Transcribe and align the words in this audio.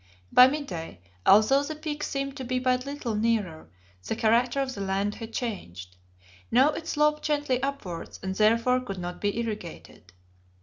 By 0.31 0.47
mid 0.47 0.65
day, 0.65 0.99
although 1.27 1.61
the 1.61 1.75
peak 1.75 2.01
seemed 2.01 2.35
to 2.37 2.43
be 2.43 2.57
but 2.57 2.87
little 2.87 3.13
nearer, 3.13 3.69
the 4.07 4.15
character 4.15 4.59
of 4.59 4.73
the 4.73 4.81
land 4.81 5.13
had 5.13 5.31
changed. 5.31 5.95
Now 6.49 6.69
it 6.71 6.87
sloped 6.87 7.21
gently 7.21 7.61
upwards, 7.61 8.19
and 8.23 8.33
therefore 8.33 8.79
could 8.79 8.97
not 8.97 9.21
be 9.21 9.37
irrigated. 9.39 10.11